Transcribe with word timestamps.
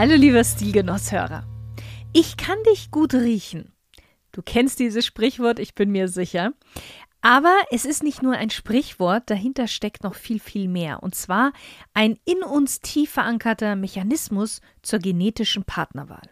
Hallo 0.00 0.14
lieber 0.14 0.44
Stilgenusshörer. 0.44 1.42
Ich 2.12 2.36
kann 2.36 2.58
dich 2.70 2.92
gut 2.92 3.14
riechen. 3.14 3.72
Du 4.30 4.42
kennst 4.42 4.78
dieses 4.78 5.04
Sprichwort, 5.04 5.58
ich 5.58 5.74
bin 5.74 5.90
mir 5.90 6.06
sicher. 6.06 6.52
Aber 7.20 7.52
es 7.72 7.84
ist 7.84 8.04
nicht 8.04 8.22
nur 8.22 8.34
ein 8.34 8.50
Sprichwort, 8.50 9.28
dahinter 9.28 9.66
steckt 9.66 10.04
noch 10.04 10.14
viel, 10.14 10.38
viel 10.38 10.68
mehr. 10.68 11.02
Und 11.02 11.16
zwar 11.16 11.52
ein 11.94 12.16
in 12.24 12.44
uns 12.44 12.80
tief 12.80 13.10
verankerter 13.10 13.74
Mechanismus 13.74 14.60
zur 14.82 15.00
genetischen 15.00 15.64
Partnerwahl. 15.64 16.30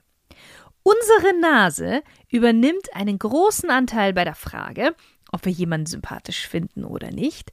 Unsere 0.84 1.36
Nase 1.40 2.02
übernimmt 2.30 2.94
einen 2.94 3.18
großen 3.18 3.68
Anteil 3.70 4.12
bei 4.12 4.22
der 4.22 4.36
Frage, 4.36 4.94
ob 5.32 5.44
wir 5.44 5.50
jemanden 5.50 5.86
sympathisch 5.86 6.46
finden 6.46 6.84
oder 6.84 7.10
nicht, 7.10 7.52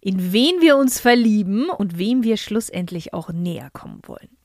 in 0.00 0.32
wen 0.32 0.60
wir 0.60 0.76
uns 0.76 0.98
verlieben 0.98 1.70
und 1.70 1.96
wem 1.96 2.24
wir 2.24 2.38
schlussendlich 2.38 3.14
auch 3.14 3.28
näher 3.28 3.70
kommen 3.70 4.00
wollen. 4.04 4.36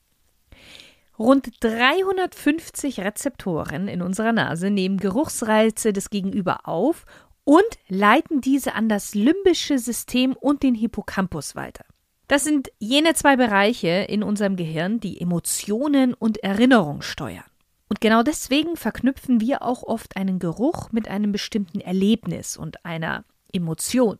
Rund 1.20 1.50
350 1.60 3.00
Rezeptoren 3.00 3.88
in 3.88 4.00
unserer 4.00 4.32
Nase 4.32 4.70
nehmen 4.70 4.96
Geruchsreize 4.96 5.92
des 5.92 6.08
Gegenüber 6.08 6.66
auf 6.66 7.04
und 7.44 7.62
leiten 7.88 8.40
diese 8.40 8.74
an 8.74 8.88
das 8.88 9.14
limbische 9.14 9.78
System 9.78 10.32
und 10.32 10.62
den 10.62 10.74
Hippocampus 10.74 11.54
weiter. 11.54 11.84
Das 12.26 12.44
sind 12.44 12.72
jene 12.78 13.12
zwei 13.12 13.36
Bereiche 13.36 14.06
in 14.08 14.22
unserem 14.22 14.56
Gehirn, 14.56 14.98
die 14.98 15.20
Emotionen 15.20 16.14
und 16.14 16.38
Erinnerung 16.38 17.02
steuern. 17.02 17.44
Und 17.90 18.00
genau 18.00 18.22
deswegen 18.22 18.76
verknüpfen 18.76 19.42
wir 19.42 19.60
auch 19.60 19.82
oft 19.82 20.16
einen 20.16 20.38
Geruch 20.38 20.90
mit 20.90 21.08
einem 21.08 21.32
bestimmten 21.32 21.80
Erlebnis 21.80 22.56
und 22.56 22.86
einer 22.86 23.24
Emotion. 23.52 24.16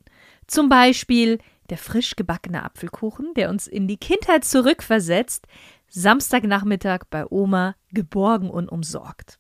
Zum 0.47 0.69
Beispiel 0.69 1.39
der 1.71 1.79
frisch 1.79 2.17
gebackene 2.17 2.63
Apfelkuchen, 2.63 3.33
der 3.35 3.49
uns 3.49 3.67
in 3.67 3.89
die 3.89 3.97
Kindheit 3.97 4.45
zurückversetzt, 4.45 5.47
Samstagnachmittag 5.91 7.05
bei 7.11 7.27
Oma, 7.27 7.75
geborgen 7.93 8.49
und 8.49 8.69
umsorgt. 8.69 9.39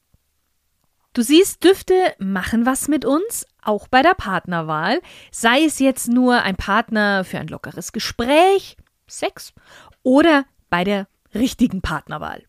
Du 1.12 1.22
siehst, 1.22 1.64
Düfte 1.64 1.94
machen 2.18 2.66
was 2.66 2.86
mit 2.86 3.04
uns, 3.04 3.46
auch 3.62 3.88
bei 3.88 4.02
der 4.02 4.14
Partnerwahl, 4.14 5.00
sei 5.32 5.64
es 5.64 5.78
jetzt 5.78 6.08
nur 6.08 6.42
ein 6.42 6.56
Partner 6.56 7.24
für 7.24 7.38
ein 7.38 7.48
lockeres 7.48 7.92
Gespräch, 7.92 8.76
Sex, 9.08 9.52
oder 10.02 10.44
bei 10.68 10.84
der 10.84 11.08
richtigen 11.34 11.82
Partnerwahl. 11.82 12.44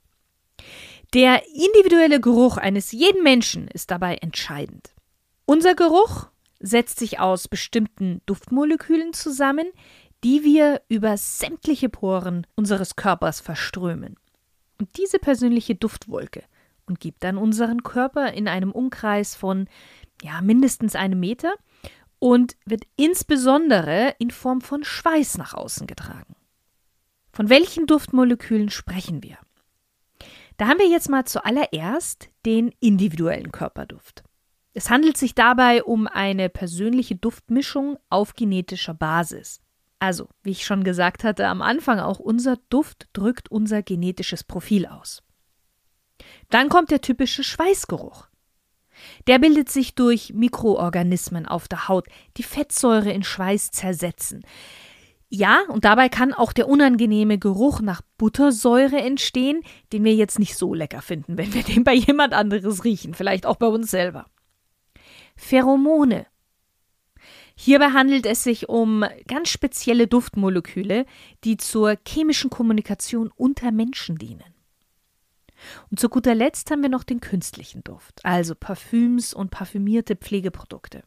Der 1.14 1.42
individuelle 1.48 2.22
Geruch 2.22 2.58
eines 2.58 2.92
jeden 2.92 3.24
Menschen 3.24 3.68
ist 3.68 3.92
dabei 3.92 4.16
entscheidend. 4.16 4.94
Unser 5.46 5.76
Geruch 5.76 6.28
setzt 6.60 7.00
sich 7.00 7.20
aus 7.20 7.48
bestimmten 7.48 8.22
Duftmolekülen 8.28 9.14
zusammen, 9.14 9.68
die 10.24 10.44
wir 10.44 10.82
über 10.88 11.18
sämtliche 11.18 11.90
Poren 11.90 12.46
unseres 12.56 12.96
Körpers 12.96 13.40
verströmen. 13.40 14.16
Und 14.80 14.98
diese 14.98 15.20
persönliche 15.20 15.76
Duftwolke 15.76 16.44
umgibt 16.86 17.24
dann 17.24 17.38
unseren 17.38 17.84
Körper 17.84 18.34
in 18.34 18.48
einem 18.48 18.72
Umkreis 18.72 19.36
von 19.36 19.68
ja, 20.22 20.42
mindestens 20.42 20.96
einem 20.96 21.20
Meter 21.20 21.54
und 22.20 22.56
wird 22.66 22.84
insbesondere 22.96 24.16
in 24.20 24.30
Form 24.30 24.62
von 24.62 24.84
Schweiß 24.84 25.38
nach 25.38 25.54
außen 25.54 25.88
getragen. 25.88 26.36
Von 27.32 27.50
welchen 27.50 27.88
Duftmolekülen 27.88 28.70
sprechen 28.70 29.24
wir? 29.24 29.38
Da 30.58 30.68
haben 30.68 30.80
wir 30.80 30.90
jetzt 30.90 31.10
mal 31.10 31.26
zuallererst 31.26 32.30
den 32.46 32.72
individuellen 32.80 33.52
Körperduft. 33.52 34.24
Es 34.74 34.90
handelt 34.90 35.18
sich 35.18 35.34
dabei 35.34 35.84
um 35.84 36.08
eine 36.08 36.50
persönliche 36.50 37.16
Duftmischung 37.16 37.98
auf 38.10 38.34
genetischer 38.34 38.94
Basis. 38.94 39.60
Also, 40.02 40.30
wie 40.42 40.50
ich 40.50 40.66
schon 40.66 40.84
gesagt 40.84 41.24
hatte 41.24 41.48
am 41.48 41.62
Anfang, 41.62 42.00
auch 42.00 42.18
unser 42.18 42.58
Duft 42.70 43.08
drückt 43.14 43.52
unser 43.52 43.84
genetisches 43.84 44.44
Profil 44.44 44.88
aus. 44.88 45.22
Dann 46.50 46.70
kommt 46.70 46.90
der 46.90 47.02
typische 47.02 47.44
Schweißgeruch. 47.44 48.28
Der 49.28 49.38
bildet 49.38 49.70
sich 49.70 49.94
durch 49.94 50.34
Mikroorganismen 50.34 51.46
auf 51.46 51.68
der 51.68 51.88
Haut, 51.88 52.08
die 52.38 52.44
Fettsäure 52.44 53.12
in 53.12 53.22
Schweiß 53.22 53.70
zersetzen. 53.70 54.44
Ja, 55.30 55.60
und 55.70 55.86
dabei 55.86 56.10
kann 56.10 56.34
auch 56.34 56.52
der 56.52 56.68
unangenehme 56.68 57.38
Geruch 57.38 57.80
nach 57.80 58.02
Buttersäure 58.18 58.98
entstehen, 58.98 59.62
den 59.94 60.04
wir 60.04 60.16
jetzt 60.16 60.40
nicht 60.40 60.58
so 60.58 60.74
lecker 60.74 61.04
finden, 61.04 61.38
wenn 61.38 61.54
wir 61.54 61.62
den 61.62 61.84
bei 61.84 61.94
jemand 61.94 62.34
anderes 62.34 62.84
riechen, 62.84 63.14
vielleicht 63.14 63.46
auch 63.46 63.58
bei 63.58 63.68
uns 63.68 63.92
selber. 63.92 64.26
Pheromone 65.36 66.26
Hierbei 67.64 67.92
handelt 67.92 68.26
es 68.26 68.44
sich 68.44 68.70
um 68.70 69.06
ganz 69.28 69.50
spezielle 69.50 70.08
Duftmoleküle, 70.08 71.06
die 71.44 71.58
zur 71.58 71.96
chemischen 72.08 72.50
Kommunikation 72.50 73.32
unter 73.36 73.72
Menschen 73.72 74.18
dienen. 74.18 74.56
Und 75.92 76.00
zu 76.00 76.10
guter 76.10 76.34
Letzt 76.34 76.72
haben 76.72 76.82
wir 76.82 76.90
noch 76.90 77.04
den 77.04 77.22
künstlichen 77.22 77.84
Duft, 77.84 78.26
also 78.26 78.56
Parfüms 78.56 79.36
und 79.36 79.52
parfümierte 79.52 80.16
Pflegeprodukte. 80.16 81.04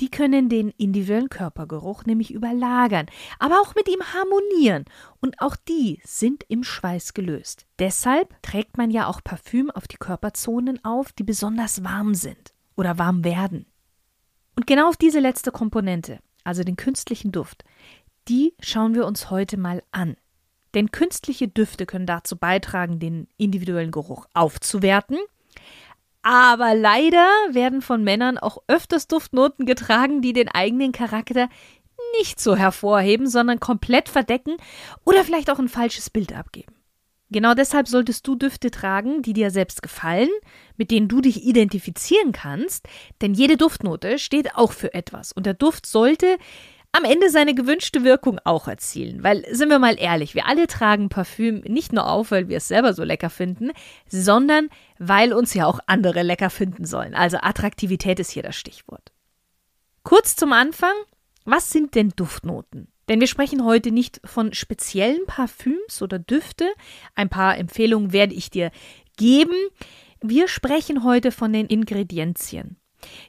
Die 0.00 0.10
können 0.10 0.50
den 0.50 0.68
individuellen 0.76 1.30
Körpergeruch 1.30 2.04
nämlich 2.04 2.30
überlagern, 2.30 3.06
aber 3.38 3.62
auch 3.62 3.74
mit 3.74 3.88
ihm 3.88 4.02
harmonieren. 4.12 4.84
Und 5.22 5.40
auch 5.40 5.56
die 5.56 6.02
sind 6.04 6.44
im 6.48 6.62
Schweiß 6.62 7.14
gelöst. 7.14 7.64
Deshalb 7.78 8.36
trägt 8.42 8.76
man 8.76 8.90
ja 8.90 9.06
auch 9.06 9.24
Parfüm 9.24 9.70
auf 9.70 9.88
die 9.88 9.96
Körperzonen 9.96 10.84
auf, 10.84 11.14
die 11.14 11.24
besonders 11.24 11.82
warm 11.84 12.14
sind 12.14 12.52
oder 12.76 12.98
warm 12.98 13.24
werden. 13.24 13.64
Und 14.60 14.66
genau 14.66 14.90
auf 14.90 14.98
diese 14.98 15.20
letzte 15.20 15.52
Komponente, 15.52 16.18
also 16.44 16.64
den 16.64 16.76
künstlichen 16.76 17.32
Duft, 17.32 17.64
die 18.28 18.52
schauen 18.60 18.94
wir 18.94 19.06
uns 19.06 19.30
heute 19.30 19.56
mal 19.56 19.82
an. 19.90 20.18
Denn 20.74 20.90
künstliche 20.90 21.48
Düfte 21.48 21.86
können 21.86 22.04
dazu 22.04 22.36
beitragen, 22.36 22.98
den 22.98 23.26
individuellen 23.38 23.90
Geruch 23.90 24.26
aufzuwerten. 24.34 25.16
Aber 26.20 26.74
leider 26.74 27.26
werden 27.52 27.80
von 27.80 28.04
Männern 28.04 28.36
auch 28.36 28.58
öfters 28.66 29.08
Duftnoten 29.08 29.64
getragen, 29.64 30.20
die 30.20 30.34
den 30.34 30.48
eigenen 30.48 30.92
Charakter 30.92 31.48
nicht 32.18 32.38
so 32.38 32.54
hervorheben, 32.54 33.28
sondern 33.28 33.60
komplett 33.60 34.10
verdecken 34.10 34.58
oder 35.06 35.24
vielleicht 35.24 35.50
auch 35.50 35.58
ein 35.58 35.70
falsches 35.70 36.10
Bild 36.10 36.34
abgeben. 36.34 36.74
Genau 37.30 37.54
deshalb 37.54 37.86
solltest 37.86 38.26
du 38.26 38.34
Düfte 38.34 38.70
tragen, 38.70 39.22
die 39.22 39.32
dir 39.32 39.50
selbst 39.50 39.82
gefallen, 39.82 40.30
mit 40.76 40.90
denen 40.90 41.08
du 41.08 41.20
dich 41.20 41.44
identifizieren 41.44 42.32
kannst, 42.32 42.88
denn 43.20 43.34
jede 43.34 43.56
Duftnote 43.56 44.18
steht 44.18 44.56
auch 44.56 44.72
für 44.72 44.94
etwas 44.94 45.32
und 45.32 45.46
der 45.46 45.54
Duft 45.54 45.86
sollte 45.86 46.38
am 46.92 47.04
Ende 47.04 47.30
seine 47.30 47.54
gewünschte 47.54 48.02
Wirkung 48.02 48.40
auch 48.44 48.66
erzielen. 48.66 49.22
Weil, 49.22 49.44
sind 49.54 49.68
wir 49.68 49.78
mal 49.78 49.96
ehrlich, 49.98 50.34
wir 50.34 50.46
alle 50.46 50.66
tragen 50.66 51.08
Parfüm 51.08 51.60
nicht 51.60 51.92
nur 51.92 52.08
auf, 52.08 52.32
weil 52.32 52.48
wir 52.48 52.56
es 52.56 52.66
selber 52.66 52.94
so 52.94 53.04
lecker 53.04 53.30
finden, 53.30 53.70
sondern 54.08 54.68
weil 54.98 55.32
uns 55.32 55.54
ja 55.54 55.66
auch 55.66 55.78
andere 55.86 56.22
lecker 56.22 56.50
finden 56.50 56.84
sollen. 56.84 57.14
Also 57.14 57.38
Attraktivität 57.40 58.18
ist 58.18 58.32
hier 58.32 58.42
das 58.42 58.56
Stichwort. 58.56 59.12
Kurz 60.02 60.34
zum 60.34 60.52
Anfang, 60.52 60.94
was 61.44 61.70
sind 61.70 61.94
denn 61.94 62.12
Duftnoten? 62.16 62.89
Denn 63.10 63.18
wir 63.18 63.26
sprechen 63.26 63.64
heute 63.64 63.90
nicht 63.90 64.20
von 64.24 64.52
speziellen 64.52 65.26
Parfüms 65.26 66.00
oder 66.00 66.20
Düfte. 66.20 66.72
Ein 67.16 67.28
paar 67.28 67.58
Empfehlungen 67.58 68.12
werde 68.12 68.34
ich 68.34 68.50
dir 68.50 68.70
geben. 69.16 69.56
Wir 70.20 70.46
sprechen 70.46 71.02
heute 71.02 71.32
von 71.32 71.52
den 71.52 71.66
Ingredienzien, 71.66 72.76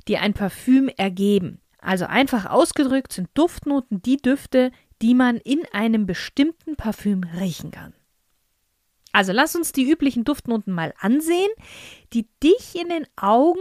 die 0.07 0.19
ein 0.19 0.35
Parfüm 0.35 0.87
ergeben. 0.97 1.61
Also 1.79 2.05
einfach 2.05 2.45
ausgedrückt 2.45 3.11
sind 3.11 3.29
Duftnoten 3.33 4.03
die 4.03 4.17
Düfte, 4.17 4.71
die 5.01 5.15
man 5.15 5.37
in 5.37 5.63
einem 5.71 6.05
bestimmten 6.05 6.75
Parfüm 6.75 7.23
riechen 7.23 7.71
kann. 7.71 7.95
Also 9.13 9.31
lass 9.31 9.55
uns 9.55 9.71
die 9.71 9.89
üblichen 9.89 10.25
Duftnoten 10.25 10.75
mal 10.75 10.93
ansehen, 10.99 11.49
die 12.13 12.27
dich 12.43 12.75
in 12.79 12.89
den 12.89 13.07
Augen 13.15 13.59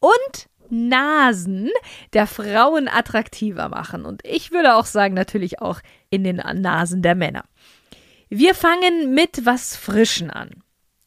und 0.00 0.48
Nasen 0.72 1.70
der 2.14 2.26
Frauen 2.26 2.88
attraktiver 2.88 3.68
machen. 3.68 4.04
Und 4.04 4.22
ich 4.24 4.50
würde 4.50 4.74
auch 4.74 4.86
sagen, 4.86 5.14
natürlich 5.14 5.60
auch 5.60 5.80
in 6.10 6.24
den 6.24 6.36
Nasen 6.36 7.02
der 7.02 7.14
Männer. 7.14 7.44
Wir 8.28 8.54
fangen 8.54 9.14
mit 9.14 9.44
was 9.44 9.76
Frischen 9.76 10.30
an. 10.30 10.62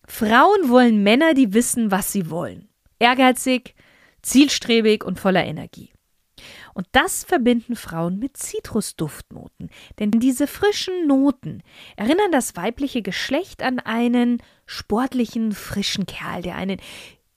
Frauen 0.07 0.69
wollen 0.69 1.01
Männer, 1.01 1.33
die 1.33 1.53
wissen, 1.53 1.89
was 1.89 2.11
sie 2.11 2.29
wollen. 2.29 2.69
Ehrgeizig, 2.99 3.73
zielstrebig 4.21 5.03
und 5.03 5.19
voller 5.19 5.43
Energie. 5.43 5.91
Und 6.75 6.87
das 6.91 7.23
verbinden 7.23 7.75
Frauen 7.75 8.19
mit 8.19 8.35
Zitrusduftnoten. 8.37 9.69
Denn 9.97 10.11
diese 10.11 10.45
frischen 10.45 11.07
Noten 11.07 11.63
erinnern 11.95 12.31
das 12.31 12.55
weibliche 12.57 13.01
Geschlecht 13.01 13.63
an 13.63 13.79
einen 13.79 14.43
sportlichen, 14.65 15.53
frischen 15.53 16.05
Kerl, 16.05 16.41
der 16.41 16.55
einen 16.55 16.81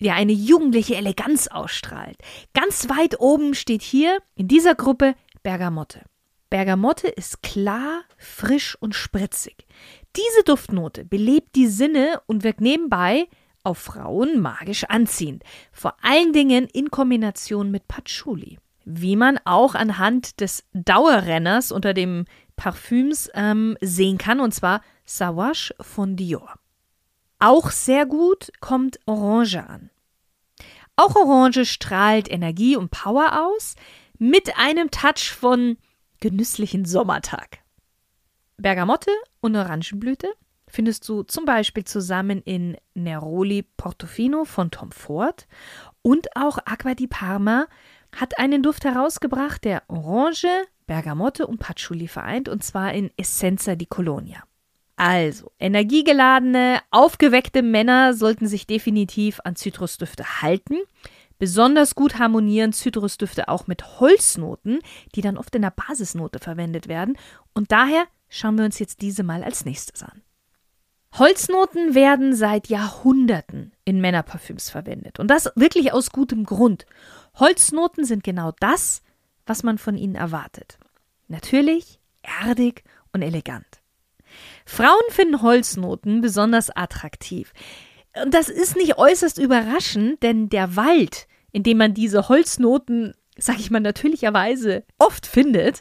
der 0.00 0.14
eine 0.14 0.32
jugendliche 0.32 0.96
Eleganz 0.96 1.48
ausstrahlt. 1.48 2.16
Ganz 2.54 2.88
weit 2.88 3.20
oben 3.20 3.54
steht 3.54 3.82
hier 3.82 4.18
in 4.34 4.48
dieser 4.48 4.74
Gruppe 4.74 5.14
Bergamotte. 5.42 6.02
Bergamotte 6.50 7.08
ist 7.08 7.42
klar, 7.42 8.02
frisch 8.16 8.76
und 8.80 8.94
spritzig. 8.94 9.66
Diese 10.16 10.44
Duftnote 10.44 11.04
belebt 11.04 11.56
die 11.56 11.66
Sinne 11.66 12.20
und 12.26 12.42
wirkt 12.42 12.60
nebenbei 12.60 13.28
auf 13.64 13.78
Frauen 13.78 14.40
magisch 14.40 14.84
anziehend, 14.84 15.42
vor 15.72 15.96
allen 16.02 16.32
Dingen 16.32 16.66
in 16.72 16.90
Kombination 16.90 17.70
mit 17.70 17.86
Patchouli. 17.86 18.58
Wie 18.84 19.16
man 19.16 19.38
auch 19.44 19.74
anhand 19.74 20.40
des 20.40 20.64
Dauerrenners 20.72 21.70
unter 21.70 21.92
dem 21.92 22.24
Parfüms 22.56 23.30
ähm, 23.34 23.76
sehen 23.82 24.16
kann, 24.16 24.40
und 24.40 24.54
zwar 24.54 24.80
Savage 25.04 25.74
von 25.80 26.16
Dior. 26.16 26.54
Auch 27.38 27.70
sehr 27.70 28.06
gut 28.06 28.50
kommt 28.60 28.98
Orange 29.06 29.64
an. 29.68 29.90
Auch 30.96 31.14
Orange 31.14 31.64
strahlt 31.64 32.30
Energie 32.30 32.76
und 32.76 32.90
Power 32.90 33.46
aus, 33.46 33.76
mit 34.18 34.58
einem 34.58 34.90
Touch 34.90 35.32
von 35.32 35.76
genüsslichen 36.18 36.84
Sommertag. 36.84 37.60
Bergamotte 38.56 39.12
und 39.40 39.54
Orangenblüte 39.54 40.28
findest 40.66 41.08
du 41.08 41.22
zum 41.22 41.44
Beispiel 41.44 41.84
zusammen 41.84 42.42
in 42.42 42.76
Neroli 42.94 43.62
Portofino 43.62 44.44
von 44.44 44.72
Tom 44.72 44.90
Ford 44.90 45.46
und 46.02 46.36
auch 46.36 46.58
Aqua 46.64 46.94
di 46.94 47.06
Parma 47.06 47.68
hat 48.16 48.38
einen 48.38 48.62
Duft 48.62 48.84
herausgebracht, 48.84 49.64
der 49.64 49.84
Orange, 49.86 50.48
Bergamotte 50.86 51.46
und 51.46 51.58
Patchouli 51.58 52.08
vereint 52.08 52.48
und 52.48 52.64
zwar 52.64 52.92
in 52.94 53.12
Essenza 53.16 53.76
di 53.76 53.86
Colonia. 53.86 54.47
Also, 54.98 55.52
energiegeladene, 55.60 56.80
aufgeweckte 56.90 57.62
Männer 57.62 58.14
sollten 58.14 58.48
sich 58.48 58.66
definitiv 58.66 59.38
an 59.44 59.54
Zitrusdüfte 59.54 60.42
halten. 60.42 60.74
Besonders 61.38 61.94
gut 61.94 62.18
harmonieren 62.18 62.72
Zitrusdüfte 62.72 63.48
auch 63.48 63.68
mit 63.68 64.00
Holznoten, 64.00 64.80
die 65.14 65.20
dann 65.20 65.38
oft 65.38 65.54
in 65.54 65.62
der 65.62 65.70
Basisnote 65.70 66.40
verwendet 66.40 66.88
werden. 66.88 67.16
Und 67.54 67.70
daher 67.70 68.06
schauen 68.28 68.58
wir 68.58 68.64
uns 68.64 68.80
jetzt 68.80 69.00
diese 69.00 69.22
mal 69.22 69.44
als 69.44 69.64
nächstes 69.64 70.02
an. 70.02 70.22
Holznoten 71.16 71.94
werden 71.94 72.34
seit 72.34 72.66
Jahrhunderten 72.66 73.72
in 73.84 74.00
Männerparfüms 74.00 74.68
verwendet. 74.68 75.20
Und 75.20 75.28
das 75.28 75.52
wirklich 75.54 75.92
aus 75.92 76.10
gutem 76.10 76.44
Grund. 76.44 76.86
Holznoten 77.36 78.04
sind 78.04 78.24
genau 78.24 78.50
das, 78.58 79.02
was 79.46 79.62
man 79.62 79.78
von 79.78 79.96
ihnen 79.96 80.16
erwartet. 80.16 80.76
Natürlich, 81.28 82.00
erdig 82.42 82.82
und 83.12 83.22
elegant. 83.22 83.77
Frauen 84.64 85.02
finden 85.10 85.42
Holznoten 85.42 86.20
besonders 86.20 86.70
attraktiv. 86.70 87.52
Und 88.22 88.34
das 88.34 88.48
ist 88.48 88.76
nicht 88.76 88.98
äußerst 88.98 89.38
überraschend, 89.38 90.22
denn 90.22 90.48
der 90.48 90.76
Wald, 90.76 91.26
in 91.52 91.62
dem 91.62 91.78
man 91.78 91.94
diese 91.94 92.28
Holznoten, 92.28 93.14
sag 93.36 93.58
ich 93.58 93.70
mal, 93.70 93.80
natürlicherweise 93.80 94.84
oft 94.98 95.26
findet, 95.26 95.80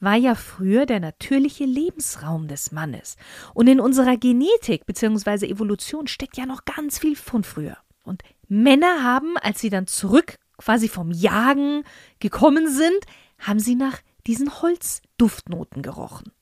war 0.00 0.16
ja 0.16 0.34
früher 0.34 0.84
der 0.84 0.98
natürliche 0.98 1.64
Lebensraum 1.64 2.48
des 2.48 2.72
Mannes. 2.72 3.16
Und 3.54 3.68
in 3.68 3.78
unserer 3.78 4.16
Genetik 4.16 4.84
bzw. 4.84 5.46
Evolution 5.46 6.08
steckt 6.08 6.36
ja 6.36 6.44
noch 6.44 6.64
ganz 6.64 6.98
viel 6.98 7.14
von 7.14 7.44
früher. 7.44 7.76
Und 8.02 8.22
Männer 8.48 9.04
haben, 9.04 9.36
als 9.38 9.60
sie 9.60 9.70
dann 9.70 9.86
zurück 9.86 10.38
quasi 10.58 10.88
vom 10.88 11.12
Jagen 11.12 11.84
gekommen 12.18 12.68
sind, 12.68 13.06
haben 13.38 13.60
sie 13.60 13.76
nach 13.76 13.98
diesen 14.26 14.60
Holzduftnoten 14.60 15.82
gerochen. 15.82 16.32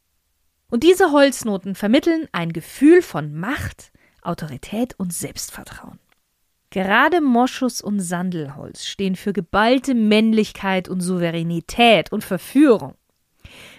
Und 0.71 0.85
diese 0.85 1.13
Holznoten 1.13 1.75
vermitteln 1.75 2.29
ein 2.33 2.53
Gefühl 2.53 3.03
von 3.03 3.35
Macht, 3.35 3.93
Autorität 4.23 4.95
und 4.99 5.13
Selbstvertrauen. 5.13 5.99
Gerade 6.71 7.21
Moschus 7.21 7.83
und 7.83 7.99
Sandelholz 7.99 8.85
stehen 8.85 9.17
für 9.17 9.33
geballte 9.33 9.95
Männlichkeit 9.95 10.89
und 10.89 11.01
Souveränität 11.01 12.13
und 12.13 12.23
Verführung. 12.23 12.95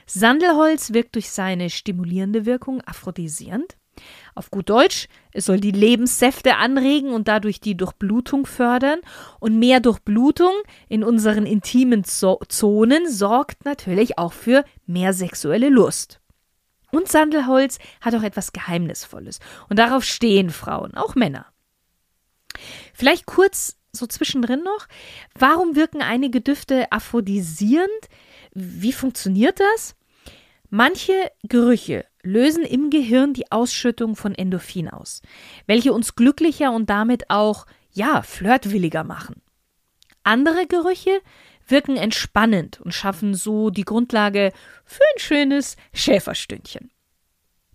Sandelholz 0.05 0.91
wirkt 0.91 1.15
durch 1.15 1.29
seine 1.29 1.69
stimulierende 1.69 2.45
Wirkung 2.45 2.81
aphrodisierend. 2.81 3.77
Auf 4.35 4.51
gut 4.51 4.69
Deutsch, 4.69 5.07
es 5.31 5.45
soll 5.45 5.59
die 5.59 5.71
Lebenssäfte 5.71 6.55
anregen 6.55 7.11
und 7.11 7.27
dadurch 7.27 7.59
die 7.61 7.75
Durchblutung 7.75 8.45
fördern. 8.45 8.99
Und 9.39 9.59
mehr 9.59 9.79
Durchblutung 9.79 10.53
in 10.89 11.03
unseren 11.03 11.45
intimen 11.45 12.03
Zonen 12.03 13.09
sorgt 13.09 13.63
natürlich 13.63 14.17
auch 14.17 14.33
für 14.33 14.65
mehr 14.85 15.13
sexuelle 15.13 15.69
Lust. 15.69 16.20
Und 16.91 17.07
Sandelholz 17.07 17.79
hat 18.01 18.15
auch 18.15 18.23
etwas 18.23 18.53
Geheimnisvolles. 18.53 19.39
Und 19.69 19.79
darauf 19.79 20.03
stehen 20.03 20.49
Frauen, 20.49 20.95
auch 20.95 21.15
Männer. 21.15 21.47
Vielleicht 22.93 23.25
kurz 23.25 23.77
so 23.91 24.07
zwischendrin 24.07 24.63
noch. 24.63 24.87
Warum 25.37 25.75
wirken 25.75 26.01
einige 26.01 26.41
Düfte 26.41 26.91
aphrodisierend? 26.91 27.89
Wie 28.53 28.93
funktioniert 28.93 29.59
das? 29.59 29.95
Manche 30.69 31.13
Gerüche 31.43 32.05
lösen 32.23 32.63
im 32.63 32.89
Gehirn 32.89 33.33
die 33.33 33.51
Ausschüttung 33.51 34.15
von 34.15 34.33
Endorphin 34.35 34.89
aus, 34.89 35.21
welche 35.65 35.91
uns 35.91 36.15
glücklicher 36.15 36.71
und 36.71 36.89
damit 36.89 37.29
auch, 37.29 37.65
ja, 37.91 38.21
flirtwilliger 38.21 39.03
machen. 39.03 39.41
Andere 40.23 40.67
Gerüche 40.67 41.19
wirken 41.71 41.97
entspannend 41.97 42.79
und 42.81 42.93
schaffen 42.93 43.33
so 43.33 43.69
die 43.69 43.85
Grundlage 43.85 44.51
für 44.85 45.03
ein 45.13 45.19
schönes 45.19 45.77
Schäferstündchen. 45.93 46.91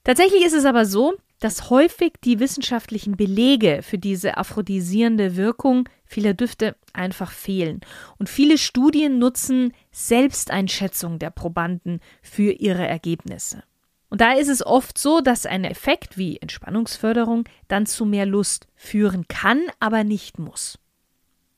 Tatsächlich 0.05 0.45
ist 0.45 0.55
es 0.55 0.65
aber 0.65 0.87
so, 0.87 1.15
dass 1.41 1.69
häufig 1.69 2.15
die 2.25 2.39
wissenschaftlichen 2.39 3.17
Belege 3.17 3.81
für 3.83 3.99
diese 3.99 4.37
aphrodisierende 4.37 5.37
Wirkung 5.37 5.89
vieler 6.05 6.35
Düfte 6.35 6.77
einfach 6.93 7.31
fehlen. 7.31 7.81
Und 8.19 8.29
viele 8.29 8.59
Studien 8.59 9.19
nutzen 9.19 9.73
Selbsteinschätzung 9.91 11.19
der 11.19 11.31
Probanden 11.31 12.01
für 12.23 12.53
ihre 12.53 12.87
Ergebnisse. 12.87 13.65
Und 14.09 14.21
da 14.21 14.33
ist 14.33 14.49
es 14.49 14.65
oft 14.65 14.97
so, 14.97 15.21
dass 15.21 15.47
ein 15.47 15.65
Effekt 15.65 16.17
wie 16.17 16.39
Entspannungsförderung 16.39 17.45
dann 17.69 17.87
zu 17.87 18.07
mehr 18.07 18.25
Lust 18.25 18.69
führen 18.77 19.27
kann, 19.29 19.63
aber 19.81 20.05
nicht 20.05 20.39
muss. 20.39 20.79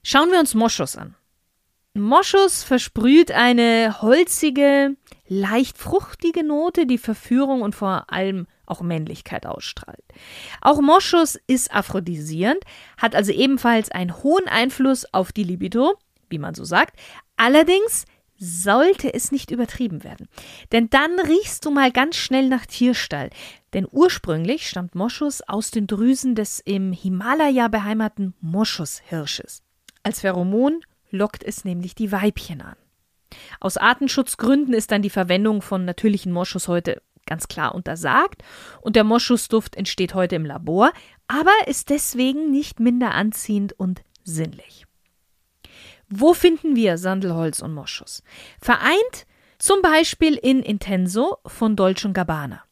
Schauen 0.02 0.30
wir 0.32 0.40
uns 0.40 0.54
Moschus 0.54 0.96
an. 0.96 1.14
Moschus 2.02 2.62
versprüht 2.62 3.30
eine 3.30 4.02
holzige, 4.02 4.96
leicht 5.28 5.78
fruchtige 5.78 6.44
Note, 6.44 6.86
die 6.86 6.98
Verführung 6.98 7.62
und 7.62 7.74
vor 7.74 8.06
allem 8.12 8.46
auch 8.66 8.82
Männlichkeit 8.82 9.46
ausstrahlt. 9.46 10.04
Auch 10.60 10.80
Moschus 10.80 11.38
ist 11.46 11.74
aphrodisierend, 11.74 12.62
hat 12.96 13.14
also 13.14 13.32
ebenfalls 13.32 13.90
einen 13.90 14.22
hohen 14.22 14.46
Einfluss 14.48 15.12
auf 15.12 15.32
die 15.32 15.44
Libido, 15.44 15.94
wie 16.28 16.38
man 16.38 16.54
so 16.54 16.64
sagt. 16.64 16.98
Allerdings 17.36 18.04
sollte 18.38 19.12
es 19.12 19.32
nicht 19.32 19.50
übertrieben 19.50 20.04
werden. 20.04 20.28
Denn 20.70 20.88
dann 20.90 21.18
riechst 21.18 21.64
du 21.64 21.70
mal 21.70 21.90
ganz 21.90 22.16
schnell 22.16 22.48
nach 22.48 22.66
Tierstall. 22.66 23.30
Denn 23.74 23.86
ursprünglich 23.90 24.68
stammt 24.68 24.94
Moschus 24.94 25.42
aus 25.42 25.70
den 25.70 25.86
Drüsen 25.86 26.34
des 26.34 26.60
im 26.60 26.92
Himalaya 26.92 27.68
beheimateten 27.68 28.34
Moschushirsches. 28.40 29.62
Als 30.04 30.20
Pheromon 30.20 30.80
lockt 31.10 31.44
es 31.44 31.64
nämlich 31.64 31.94
die 31.94 32.12
Weibchen 32.12 32.60
an. 32.60 32.76
Aus 33.60 33.76
Artenschutzgründen 33.76 34.74
ist 34.74 34.90
dann 34.90 35.02
die 35.02 35.10
Verwendung 35.10 35.62
von 35.62 35.84
natürlichen 35.84 36.32
Moschus 36.32 36.68
heute 36.68 37.02
ganz 37.26 37.46
klar 37.46 37.74
untersagt 37.74 38.42
und 38.80 38.96
der 38.96 39.04
Moschusduft 39.04 39.76
entsteht 39.76 40.14
heute 40.14 40.36
im 40.36 40.46
Labor, 40.46 40.92
aber 41.26 41.52
ist 41.66 41.90
deswegen 41.90 42.50
nicht 42.50 42.80
minder 42.80 43.14
anziehend 43.14 43.74
und 43.74 44.02
sinnlich. 44.24 44.86
Wo 46.08 46.32
finden 46.32 46.74
wir 46.74 46.96
Sandelholz 46.96 47.60
und 47.60 47.74
Moschus? 47.74 48.22
Vereint 48.60 49.26
zum 49.58 49.82
Beispiel 49.82 50.34
in 50.34 50.62
Intenso 50.62 51.36
von 51.44 51.76
Dolce 51.76 52.12
Gabbana. 52.12 52.62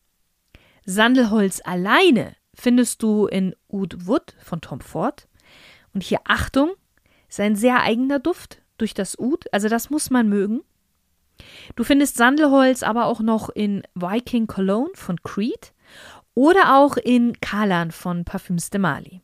Sandelholz 0.87 1.61
alleine 1.63 2.35
findest 2.55 3.03
du 3.03 3.27
in 3.27 3.55
Oud 3.69 4.07
Wood 4.07 4.35
von 4.39 4.61
Tom 4.61 4.81
Ford. 4.81 5.29
Und 5.93 6.03
hier 6.03 6.21
Achtung, 6.25 6.71
sein 7.29 7.57
sehr 7.57 7.83
eigener 7.83 8.19
Duft 8.19 8.63
durch 8.79 8.95
das 8.95 9.19
Oud, 9.19 9.45
also 9.53 9.69
das 9.69 9.91
muss 9.91 10.11
man 10.11 10.29
mögen. 10.29 10.63
Du 11.75 11.85
findest 11.85 12.17
Sandelholz 12.17 12.83
aber 12.83 13.07
auch 13.07 13.21
noch 13.21 13.49
in 13.51 13.83
Viking 13.95 14.47
Cologne 14.47 14.91
von 14.95 15.23
Creed 15.23 15.73
oder 16.35 16.77
auch 16.77 16.97
in 16.97 17.41
Kalan 17.41 17.91
von 17.91 18.25
Parfüms 18.25 18.71
de 18.71 18.81
Mali. 18.81 19.23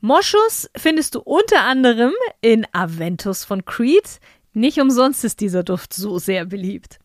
Moschus 0.00 0.68
findest 0.76 1.14
du 1.14 1.20
unter 1.20 1.62
anderem 1.62 2.12
in 2.42 2.66
Aventus 2.72 3.44
von 3.44 3.64
Creed. 3.64 4.20
Nicht 4.52 4.78
umsonst 4.78 5.24
ist 5.24 5.40
dieser 5.40 5.62
Duft 5.62 5.94
so 5.94 6.18
sehr 6.18 6.44
beliebt. 6.44 6.98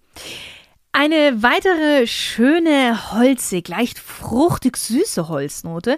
Eine 0.91 1.41
weitere 1.41 2.07
schöne, 2.07 3.13
holzig, 3.13 3.69
leicht 3.69 3.99
fruchtig 3.99 4.75
süße 4.75 5.29
Holznote. 5.29 5.97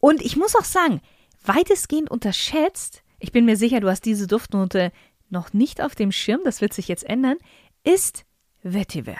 Und 0.00 0.20
ich 0.20 0.36
muss 0.36 0.54
auch 0.54 0.64
sagen, 0.64 1.00
weitestgehend 1.42 2.10
unterschätzt 2.10 3.02
ich 3.18 3.32
bin 3.32 3.44
mir 3.44 3.56
sicher, 3.56 3.80
du 3.80 3.88
hast 3.88 4.04
diese 4.04 4.26
Duftnote 4.26 4.92
noch 5.28 5.52
nicht 5.52 5.80
auf 5.80 5.94
dem 5.94 6.12
Schirm, 6.12 6.40
das 6.44 6.60
wird 6.60 6.72
sich 6.72 6.88
jetzt 6.88 7.04
ändern, 7.04 7.36
ist 7.84 8.24
Vetiver. 8.62 9.18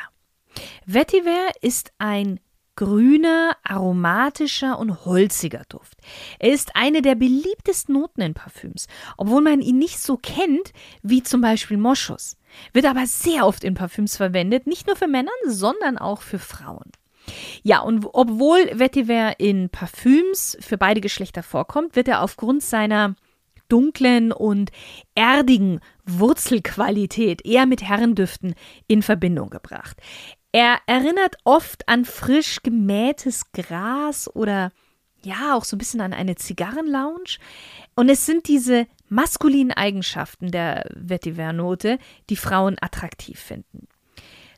Vetiver 0.85 1.51
ist 1.61 1.93
ein 1.99 2.41
grüner, 2.77 3.57
aromatischer 3.65 4.79
und 4.79 5.05
holziger 5.07 5.63
Duft. 5.69 5.99
Er 6.39 6.53
ist 6.53 6.77
eine 6.77 7.01
der 7.01 7.15
beliebtesten 7.15 7.95
Noten 7.95 8.21
in 8.21 8.35
Parfüms, 8.35 8.87
obwohl 9.17 9.41
man 9.41 9.63
ihn 9.63 9.79
nicht 9.79 9.99
so 9.99 10.19
kennt 10.19 10.73
wie 11.03 11.23
zum 11.23 11.41
Beispiel 11.41 11.79
Moschus. 11.79 12.37
Wird 12.73 12.85
aber 12.85 13.07
sehr 13.07 13.47
oft 13.47 13.65
in 13.65 13.75
Parfüms 13.75 14.17
verwendet, 14.17 14.67
nicht 14.67 14.87
nur 14.87 14.97
für 14.97 15.09
Männer, 15.09 15.31
sondern 15.47 15.97
auch 15.97 16.21
für 16.21 16.39
Frauen. 16.39 16.93
Ja, 17.63 17.81
und 17.81 18.07
obwohl 18.13 18.79
Vetiver 18.79 19.41
in 19.41 19.69
Parfüms 19.71 20.57
für 20.61 20.79
beide 20.79 21.01
Geschlechter 21.01 21.43
vorkommt, 21.43 21.97
wird 21.97 22.09
er 22.09 22.23
aufgrund 22.23 22.63
seiner 22.63 23.17
dunklen 23.69 24.33
und 24.33 24.71
erdigen 25.15 25.81
Wurzelqualität 26.05 27.45
eher 27.45 27.67
mit 27.67 27.83
Herrendüften 27.83 28.55
in 28.87 29.03
Verbindung 29.03 29.51
gebracht. 29.51 29.97
Er 30.53 30.79
erinnert 30.87 31.37
oft 31.45 31.89
an 31.89 32.05
frisch 32.05 32.63
gemähtes 32.63 33.53
Gras 33.53 34.31
oder 34.35 34.73
ja, 35.23 35.57
auch 35.57 35.65
so 35.65 35.77
ein 35.77 35.79
bisschen 35.79 36.01
an 36.01 36.13
eine 36.13 36.37
Zigarrenlounge. 36.37 37.39
Und 37.95 38.09
es 38.09 38.27
sind 38.27 38.49
diese 38.49 38.87
maskulinen 39.09 39.73
Eigenschaften 39.73 40.51
der 40.51 40.89
Vetiver-Note, 40.95 41.99
die 42.31 42.37
Frauen 42.37 42.77
attraktiv 42.81 43.39
finden. 43.39 43.89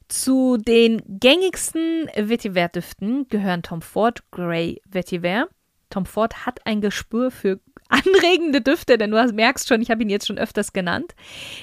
Zu 0.08 0.56
den 0.56 1.02
gängigsten 1.06 2.08
Vetiver-Düften 2.14 3.28
gehören 3.28 3.62
Tom 3.62 3.82
Ford 3.82 4.22
Grey 4.30 4.80
Vetiver. 4.88 5.48
Tom 5.90 6.06
Ford 6.06 6.46
hat 6.46 6.66
ein 6.66 6.80
Gespür 6.80 7.30
für 7.30 7.60
anregende 7.88 8.60
Düfte, 8.60 8.98
denn 8.98 9.10
du 9.10 9.32
merkst 9.32 9.68
schon, 9.68 9.82
ich 9.82 9.90
habe 9.90 10.02
ihn 10.02 10.10
jetzt 10.10 10.26
schon 10.26 10.38
öfters 10.38 10.72
genannt. 10.72 11.14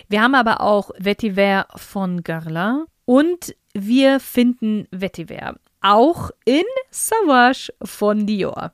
Wir 0.10 0.22
haben 0.22 0.36
aber 0.36 0.62
auch 0.62 0.92
Vetiver 0.98 1.68
von 1.76 2.24
Guerlain 2.24 2.86
und 3.06 3.56
wir 3.74 4.20
finden 4.20 4.88
Vetiver 4.92 5.56
auch 5.82 6.32
in 6.46 6.64
Savage 6.90 7.72
von 7.84 8.26
Dior. 8.26 8.74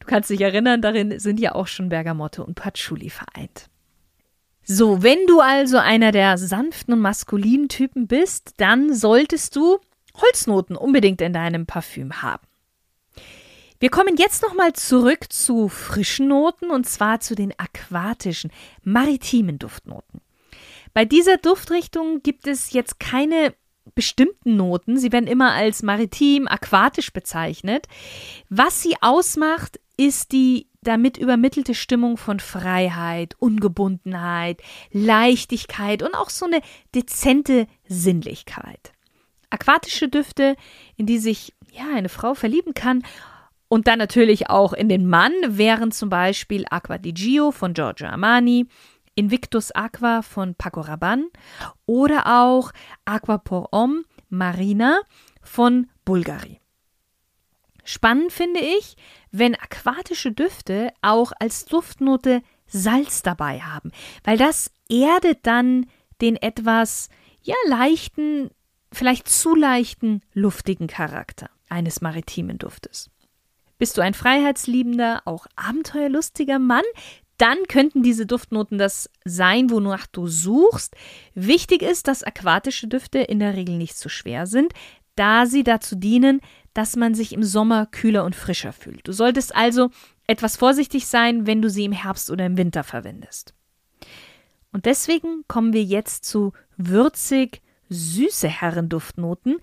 Du 0.00 0.06
kannst 0.06 0.30
dich 0.30 0.40
erinnern, 0.40 0.80
darin 0.80 1.18
sind 1.18 1.38
ja 1.38 1.54
auch 1.54 1.66
schon 1.66 1.90
Bergamotte 1.90 2.42
und 2.42 2.54
Patchouli 2.54 3.10
vereint. 3.10 3.68
So, 4.62 5.02
wenn 5.02 5.26
du 5.26 5.40
also 5.40 5.78
einer 5.78 6.12
der 6.12 6.38
sanften 6.38 6.94
und 6.94 7.00
maskulinen 7.00 7.68
Typen 7.68 8.06
bist, 8.06 8.54
dann 8.56 8.94
solltest 8.94 9.54
du 9.54 9.78
Holznoten 10.16 10.76
unbedingt 10.76 11.20
in 11.20 11.32
deinem 11.32 11.66
Parfüm 11.66 12.22
haben. 12.22 12.45
Wir 13.86 13.92
kommen 13.92 14.16
jetzt 14.16 14.42
nochmal 14.42 14.72
zurück 14.72 15.32
zu 15.32 15.68
frischen 15.68 16.26
Noten 16.26 16.72
und 16.72 16.88
zwar 16.88 17.20
zu 17.20 17.36
den 17.36 17.54
aquatischen, 17.56 18.50
maritimen 18.82 19.60
Duftnoten. 19.60 20.22
Bei 20.92 21.04
dieser 21.04 21.36
Duftrichtung 21.36 22.20
gibt 22.20 22.48
es 22.48 22.72
jetzt 22.72 22.98
keine 22.98 23.54
bestimmten 23.94 24.56
Noten. 24.56 24.98
Sie 24.98 25.12
werden 25.12 25.28
immer 25.28 25.52
als 25.52 25.84
maritim, 25.84 26.48
aquatisch 26.48 27.12
bezeichnet. 27.12 27.86
Was 28.48 28.82
sie 28.82 28.96
ausmacht, 29.02 29.78
ist 29.96 30.32
die 30.32 30.66
damit 30.82 31.16
übermittelte 31.16 31.76
Stimmung 31.76 32.16
von 32.16 32.40
Freiheit, 32.40 33.36
Ungebundenheit, 33.38 34.62
Leichtigkeit 34.90 36.02
und 36.02 36.16
auch 36.16 36.30
so 36.30 36.46
eine 36.46 36.60
dezente 36.92 37.68
Sinnlichkeit. 37.86 38.90
Aquatische 39.50 40.08
Düfte, 40.08 40.56
in 40.96 41.06
die 41.06 41.18
sich 41.18 41.54
ja 41.70 41.84
eine 41.94 42.08
Frau 42.08 42.34
verlieben 42.34 42.74
kann 42.74 43.04
und 43.68 43.88
dann 43.88 43.98
natürlich 43.98 44.48
auch 44.48 44.72
in 44.72 44.88
den 44.88 45.06
Mann 45.06 45.32
wären 45.46 45.90
zum 45.90 46.08
Beispiel 46.08 46.64
Aqua 46.70 46.98
di 46.98 47.12
Gio 47.12 47.50
von 47.50 47.74
Giorgio 47.74 48.08
Armani, 48.08 48.66
Invictus 49.14 49.72
Aqua 49.72 50.22
von 50.22 50.54
Paco 50.54 50.80
Rabanne 50.80 51.28
oder 51.86 52.42
auch 52.42 52.72
Aqua 53.04 53.38
por 53.38 53.68
Homme 53.72 54.04
Marina 54.28 55.00
von 55.42 55.88
Bulgari. 56.04 56.60
Spannend 57.82 58.32
finde 58.32 58.60
ich, 58.60 58.96
wenn 59.30 59.54
aquatische 59.54 60.32
Düfte 60.32 60.92
auch 61.02 61.32
als 61.38 61.64
Duftnote 61.66 62.42
Salz 62.66 63.22
dabei 63.22 63.60
haben, 63.60 63.92
weil 64.24 64.36
das 64.36 64.72
erdet 64.88 65.46
dann 65.46 65.86
den 66.20 66.36
etwas 66.36 67.08
ja 67.42 67.54
leichten, 67.68 68.50
vielleicht 68.92 69.28
zu 69.28 69.54
leichten, 69.54 70.20
luftigen 70.32 70.88
Charakter 70.88 71.48
eines 71.68 72.00
maritimen 72.00 72.58
Duftes. 72.58 73.08
Bist 73.78 73.96
du 73.96 74.02
ein 74.02 74.14
freiheitsliebender, 74.14 75.22
auch 75.24 75.46
abenteuerlustiger 75.56 76.58
Mann, 76.58 76.84
dann 77.38 77.58
könnten 77.68 78.02
diese 78.02 78.24
Duftnoten 78.24 78.78
das 78.78 79.10
sein, 79.24 79.70
wonach 79.70 80.06
du 80.06 80.26
suchst. 80.26 80.96
Wichtig 81.34 81.82
ist, 81.82 82.08
dass 82.08 82.22
aquatische 82.22 82.88
Düfte 82.88 83.18
in 83.18 83.40
der 83.40 83.54
Regel 83.54 83.76
nicht 83.76 83.98
zu 83.98 84.08
schwer 84.08 84.46
sind, 84.46 84.72
da 85.16 85.46
sie 85.46 85.62
dazu 85.62 85.96
dienen, 85.96 86.40
dass 86.72 86.96
man 86.96 87.14
sich 87.14 87.32
im 87.32 87.42
Sommer 87.42 87.86
kühler 87.86 88.24
und 88.24 88.34
frischer 88.34 88.72
fühlt. 88.72 89.06
Du 89.06 89.12
solltest 89.12 89.54
also 89.54 89.90
etwas 90.26 90.56
vorsichtig 90.56 91.06
sein, 91.06 91.46
wenn 91.46 91.62
du 91.62 91.70
sie 91.70 91.84
im 91.84 91.92
Herbst 91.92 92.30
oder 92.30 92.46
im 92.46 92.56
Winter 92.56 92.84
verwendest. 92.84 93.54
Und 94.72 94.84
deswegen 94.84 95.44
kommen 95.48 95.72
wir 95.72 95.82
jetzt 95.82 96.24
zu 96.24 96.52
würzig 96.76 97.62
süße 97.88 98.48
Herrenduftnoten, 98.48 99.56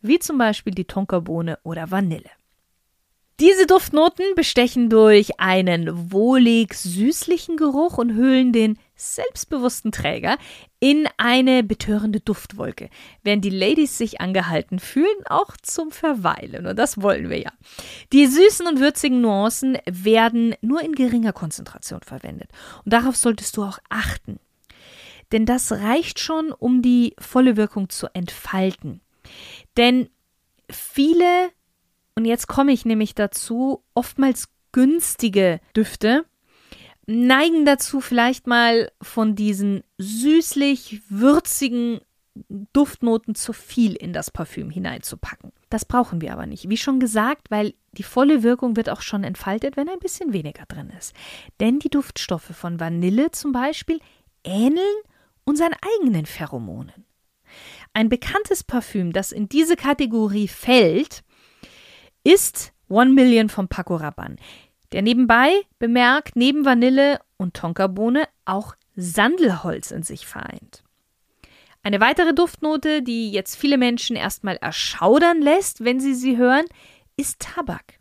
wie 0.00 0.18
zum 0.18 0.38
Beispiel 0.38 0.74
die 0.74 0.86
Tonkabohne 0.86 1.58
oder 1.62 1.90
Vanille. 1.90 2.30
Diese 3.40 3.66
Duftnoten 3.66 4.34
bestechen 4.34 4.90
durch 4.90 5.40
einen 5.40 6.12
wohlig 6.12 6.74
süßlichen 6.74 7.56
Geruch 7.56 7.96
und 7.96 8.14
hüllen 8.14 8.52
den 8.52 8.78
selbstbewussten 8.96 9.92
Träger 9.92 10.36
in 10.78 11.08
eine 11.16 11.64
betörende 11.64 12.20
Duftwolke, 12.20 12.90
während 13.22 13.42
die 13.42 13.48
Ladies 13.48 13.96
sich 13.96 14.20
angehalten 14.20 14.78
fühlen, 14.78 15.06
auch 15.24 15.56
zum 15.62 15.90
Verweilen. 15.90 16.66
Und 16.66 16.78
das 16.78 17.00
wollen 17.00 17.30
wir 17.30 17.40
ja. 17.40 17.50
Die 18.12 18.26
süßen 18.26 18.66
und 18.66 18.78
würzigen 18.78 19.22
Nuancen 19.22 19.78
werden 19.90 20.54
nur 20.60 20.82
in 20.82 20.92
geringer 20.92 21.32
Konzentration 21.32 22.02
verwendet. 22.02 22.50
Und 22.84 22.92
darauf 22.92 23.16
solltest 23.16 23.56
du 23.56 23.62
auch 23.62 23.78
achten. 23.88 24.38
Denn 25.32 25.46
das 25.46 25.72
reicht 25.72 26.18
schon, 26.18 26.52
um 26.52 26.82
die 26.82 27.14
volle 27.18 27.56
Wirkung 27.56 27.88
zu 27.88 28.06
entfalten. 28.12 29.00
Denn 29.78 30.10
viele 30.70 31.52
und 32.14 32.24
jetzt 32.24 32.46
komme 32.46 32.72
ich 32.72 32.84
nämlich 32.84 33.14
dazu, 33.14 33.84
oftmals 33.94 34.48
günstige 34.72 35.60
Düfte 35.76 36.24
neigen 37.06 37.64
dazu, 37.64 38.00
vielleicht 38.00 38.46
mal 38.46 38.92
von 39.02 39.34
diesen 39.34 39.82
süßlich 39.98 41.02
würzigen 41.08 42.00
Duftnoten 42.72 43.34
zu 43.34 43.52
viel 43.52 43.94
in 43.94 44.12
das 44.12 44.30
Parfüm 44.30 44.70
hineinzupacken. 44.70 45.52
Das 45.68 45.84
brauchen 45.84 46.20
wir 46.20 46.32
aber 46.32 46.46
nicht. 46.46 46.68
Wie 46.68 46.76
schon 46.76 47.00
gesagt, 47.00 47.50
weil 47.50 47.74
die 47.92 48.04
volle 48.04 48.42
Wirkung 48.42 48.76
wird 48.76 48.88
auch 48.88 49.02
schon 49.02 49.24
entfaltet, 49.24 49.76
wenn 49.76 49.88
ein 49.88 49.98
bisschen 49.98 50.32
weniger 50.32 50.64
drin 50.66 50.90
ist. 50.96 51.14
Denn 51.58 51.80
die 51.80 51.90
Duftstoffe 51.90 52.52
von 52.54 52.78
Vanille 52.78 53.32
zum 53.32 53.50
Beispiel 53.52 54.00
ähneln 54.44 54.96
unseren 55.44 55.74
eigenen 55.98 56.26
Pheromonen. 56.26 57.04
Ein 57.92 58.08
bekanntes 58.08 58.62
Parfüm, 58.62 59.12
das 59.12 59.32
in 59.32 59.48
diese 59.48 59.74
Kategorie 59.74 60.46
fällt, 60.46 61.24
ist 62.24 62.72
One 62.88 63.10
Million 63.10 63.48
von 63.48 63.68
Paco 63.68 63.96
Rabanne, 63.96 64.36
der 64.92 65.02
nebenbei 65.02 65.52
bemerkt 65.78 66.36
neben 66.36 66.64
Vanille 66.64 67.20
und 67.36 67.54
Tonkabohne 67.54 68.28
auch 68.44 68.74
Sandelholz 68.96 69.90
in 69.90 70.02
sich 70.02 70.26
vereint. 70.26 70.82
Eine 71.82 72.00
weitere 72.00 72.34
Duftnote, 72.34 73.02
die 73.02 73.30
jetzt 73.30 73.56
viele 73.56 73.78
Menschen 73.78 74.16
erstmal 74.16 74.56
erschaudern 74.56 75.40
lässt, 75.40 75.82
wenn 75.82 75.98
sie 75.98 76.14
sie 76.14 76.36
hören, 76.36 76.66
ist 77.16 77.40
Tabak. 77.40 78.00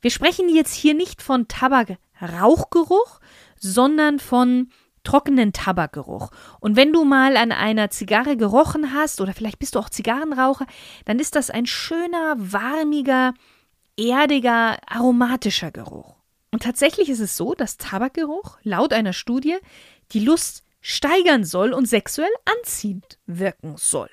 Wir 0.00 0.10
sprechen 0.10 0.48
jetzt 0.48 0.74
hier 0.74 0.94
nicht 0.94 1.20
von 1.20 1.48
Tabakrauchgeruch, 1.48 3.20
sondern 3.58 4.18
von 4.18 4.70
trockenen 5.08 5.54
Tabakgeruch. 5.54 6.30
Und 6.60 6.76
wenn 6.76 6.92
du 6.92 7.04
mal 7.04 7.38
an 7.38 7.50
einer 7.50 7.88
Zigarre 7.88 8.36
gerochen 8.36 8.92
hast 8.92 9.22
oder 9.22 9.32
vielleicht 9.32 9.58
bist 9.58 9.74
du 9.74 9.78
auch 9.78 9.88
Zigarrenraucher, 9.88 10.66
dann 11.06 11.18
ist 11.18 11.34
das 11.34 11.48
ein 11.48 11.64
schöner, 11.64 12.34
warmiger, 12.36 13.32
erdiger, 13.96 14.76
aromatischer 14.86 15.70
Geruch. 15.70 16.16
Und 16.50 16.62
tatsächlich 16.62 17.08
ist 17.08 17.20
es 17.20 17.38
so, 17.38 17.54
dass 17.54 17.78
Tabakgeruch 17.78 18.58
laut 18.62 18.92
einer 18.92 19.14
Studie 19.14 19.56
die 20.12 20.20
Lust 20.20 20.64
steigern 20.82 21.44
soll 21.44 21.72
und 21.72 21.86
sexuell 21.86 22.30
anziehend 22.44 23.18
wirken 23.24 23.76
soll. 23.78 24.10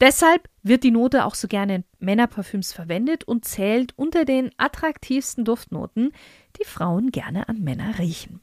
Deshalb 0.00 0.48
wird 0.62 0.84
die 0.84 0.92
Note 0.92 1.24
auch 1.24 1.34
so 1.34 1.48
gerne 1.48 1.74
in 1.74 1.84
Männerparfüms 1.98 2.72
verwendet 2.72 3.24
und 3.24 3.44
zählt 3.44 3.92
unter 3.96 4.24
den 4.24 4.52
attraktivsten 4.56 5.44
Duftnoten, 5.44 6.12
die 6.60 6.64
Frauen 6.64 7.10
gerne 7.10 7.48
an 7.48 7.60
Männer 7.60 7.98
riechen. 7.98 8.40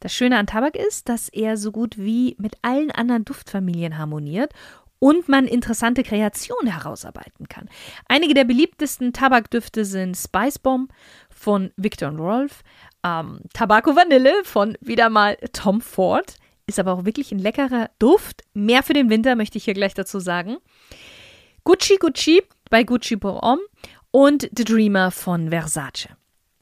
Das 0.00 0.12
Schöne 0.12 0.38
an 0.38 0.46
Tabak 0.46 0.76
ist, 0.76 1.08
dass 1.08 1.28
er 1.28 1.56
so 1.56 1.72
gut 1.72 1.96
wie 1.98 2.36
mit 2.38 2.56
allen 2.62 2.90
anderen 2.90 3.24
Duftfamilien 3.24 3.98
harmoniert 3.98 4.52
und 4.98 5.28
man 5.28 5.46
interessante 5.46 6.02
Kreationen 6.02 6.72
herausarbeiten 6.72 7.48
kann. 7.48 7.68
Einige 8.08 8.34
der 8.34 8.44
beliebtesten 8.44 9.12
Tabakdüfte 9.12 9.84
sind 9.84 10.16
Spice 10.16 10.58
Bomb 10.58 10.92
von 11.30 11.72
Victor 11.76 12.10
Rolf, 12.10 12.62
ähm, 13.04 13.40
Tabaco 13.52 13.94
Vanille 13.94 14.32
von 14.44 14.76
wieder 14.80 15.10
mal 15.10 15.36
Tom 15.52 15.80
Ford, 15.80 16.36
ist 16.66 16.78
aber 16.78 16.92
auch 16.92 17.04
wirklich 17.04 17.30
ein 17.30 17.38
leckerer 17.38 17.90
Duft. 17.98 18.42
Mehr 18.54 18.82
für 18.82 18.94
den 18.94 19.10
Winter 19.10 19.36
möchte 19.36 19.58
ich 19.58 19.64
hier 19.64 19.74
gleich 19.74 19.94
dazu 19.94 20.18
sagen. 20.18 20.56
Gucci 21.64 21.96
Gucci 21.96 22.42
bei 22.70 22.82
Gucci 22.82 23.16
Homme 23.22 23.62
und 24.10 24.48
The 24.56 24.64
Dreamer 24.64 25.10
von 25.10 25.50
Versace. 25.50 26.08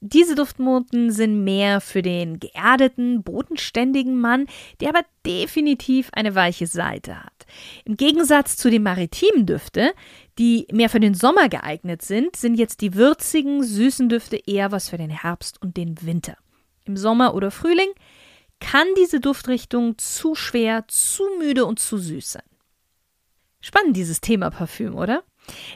Diese 0.06 0.34
Duftnoten 0.34 1.10
sind 1.10 1.44
mehr 1.44 1.80
für 1.80 2.02
den 2.02 2.38
geerdeten, 2.38 3.22
bodenständigen 3.22 4.20
Mann, 4.20 4.48
der 4.80 4.90
aber 4.90 5.00
definitiv 5.24 6.10
eine 6.12 6.34
weiche 6.34 6.66
Seite 6.66 7.24
hat. 7.24 7.46
Im 7.86 7.96
Gegensatz 7.96 8.58
zu 8.58 8.70
den 8.70 8.82
maritimen 8.82 9.46
Düfte, 9.46 9.94
die 10.38 10.66
mehr 10.70 10.90
für 10.90 11.00
den 11.00 11.14
Sommer 11.14 11.48
geeignet 11.48 12.02
sind, 12.02 12.36
sind 12.36 12.56
jetzt 12.56 12.82
die 12.82 12.92
würzigen, 12.92 13.62
süßen 13.62 14.10
Düfte 14.10 14.36
eher 14.36 14.72
was 14.72 14.90
für 14.90 14.98
den 14.98 15.08
Herbst 15.08 15.62
und 15.62 15.78
den 15.78 15.94
Winter. 16.02 16.36
Im 16.84 16.98
Sommer 16.98 17.34
oder 17.34 17.50
Frühling 17.50 17.88
kann 18.60 18.86
diese 18.98 19.20
Duftrichtung 19.20 19.96
zu 19.96 20.34
schwer, 20.34 20.84
zu 20.86 21.22
müde 21.38 21.64
und 21.64 21.80
zu 21.80 21.96
süß 21.96 22.32
sein. 22.32 22.42
Spannend 23.62 23.96
dieses 23.96 24.20
Thema 24.20 24.50
Parfüm, 24.50 24.96
oder? 24.96 25.24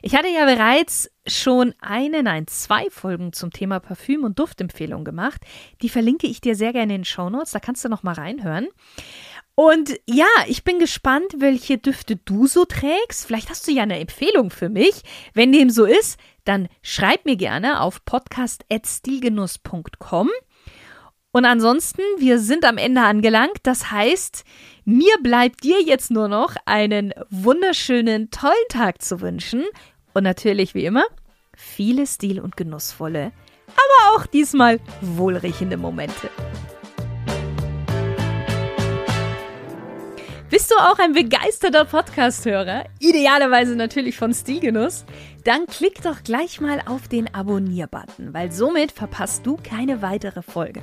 Ich 0.02 0.14
hatte 0.14 0.28
ja 0.28 0.44
bereits 0.44 1.10
schon 1.28 1.74
eine, 1.80 2.22
nein, 2.22 2.46
zwei 2.46 2.88
Folgen 2.90 3.32
zum 3.32 3.50
Thema 3.50 3.80
Parfüm 3.80 4.24
und 4.24 4.38
Duftempfehlung 4.38 5.04
gemacht. 5.04 5.42
Die 5.82 5.88
verlinke 5.88 6.26
ich 6.26 6.40
dir 6.40 6.54
sehr 6.54 6.72
gerne 6.72 6.94
in 6.94 7.00
den 7.00 7.04
Shownotes, 7.04 7.52
da 7.52 7.60
kannst 7.60 7.84
du 7.84 7.88
noch 7.88 8.02
mal 8.02 8.14
reinhören. 8.14 8.68
Und 9.54 9.98
ja, 10.06 10.26
ich 10.46 10.62
bin 10.62 10.78
gespannt, 10.78 11.34
welche 11.38 11.78
Düfte 11.78 12.14
du 12.14 12.46
so 12.46 12.64
trägst. 12.64 13.26
Vielleicht 13.26 13.50
hast 13.50 13.66
du 13.66 13.72
ja 13.72 13.82
eine 13.82 13.98
Empfehlung 13.98 14.50
für 14.50 14.68
mich. 14.68 15.02
Wenn 15.34 15.50
dem 15.50 15.70
so 15.70 15.84
ist, 15.84 16.20
dann 16.44 16.68
schreib 16.80 17.24
mir 17.24 17.34
gerne 17.34 17.80
auf 17.80 18.04
podcast.stilgenuss.com. 18.04 20.30
Und 21.32 21.44
ansonsten, 21.44 22.02
wir 22.18 22.38
sind 22.38 22.64
am 22.64 22.78
Ende 22.78 23.00
angelangt. 23.00 23.58
Das 23.64 23.90
heißt, 23.90 24.44
mir 24.84 25.12
bleibt 25.22 25.64
dir 25.64 25.82
jetzt 25.82 26.10
nur 26.10 26.28
noch 26.28 26.54
einen 26.64 27.12
wunderschönen, 27.28 28.30
tollen 28.30 28.54
Tag 28.68 29.02
zu 29.02 29.20
wünschen. 29.20 29.64
Und 30.14 30.24
natürlich, 30.24 30.74
wie 30.74 30.84
immer, 30.84 31.04
viele 31.54 32.06
stil- 32.06 32.40
und 32.40 32.56
genussvolle, 32.56 33.32
aber 33.66 34.16
auch 34.16 34.26
diesmal 34.26 34.80
wohlriechende 35.00 35.76
Momente. 35.76 36.30
Bist 40.50 40.70
du 40.70 40.76
auch 40.76 40.98
ein 40.98 41.12
begeisterter 41.12 41.84
Podcast-Hörer? 41.84 42.84
Idealerweise 43.00 43.76
natürlich 43.76 44.16
von 44.16 44.32
Stilgenuss? 44.32 45.04
Dann 45.44 45.66
klick 45.66 46.00
doch 46.00 46.22
gleich 46.22 46.58
mal 46.58 46.80
auf 46.86 47.06
den 47.06 47.34
Abonnier-Button, 47.34 48.32
weil 48.32 48.50
somit 48.50 48.92
verpasst 48.92 49.44
du 49.44 49.58
keine 49.62 50.00
weitere 50.00 50.40
Folge. 50.40 50.80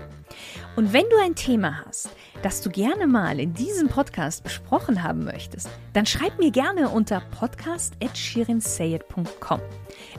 Und 0.76 0.94
wenn 0.94 1.10
du 1.10 1.18
ein 1.20 1.34
Thema 1.34 1.84
hast, 1.84 2.10
das 2.44 2.62
du 2.62 2.70
gerne 2.70 3.08
mal 3.08 3.40
in 3.40 3.56
diesem 3.56 3.88
Podcast 3.88 4.44
besprochen 4.44 5.02
haben 5.02 5.24
möchtest, 5.24 5.68
dann 5.94 6.06
schreib 6.06 6.38
mir 6.38 6.52
gerne 6.52 6.90
unter 6.90 7.24
podcast.shirinsayed.com. 7.40 9.62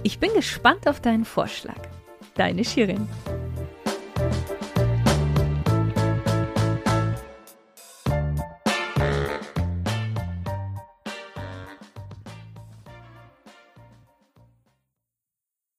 Ich 0.03 0.19
bin 0.19 0.35
gespannt 0.35 0.88
auf 0.88 1.00
deinen 1.00 1.25
Vorschlag. 1.25 1.79
Deine 2.35 2.65
Shirin. 2.65 3.07